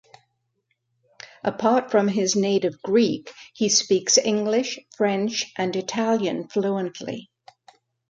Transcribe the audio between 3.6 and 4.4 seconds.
speaks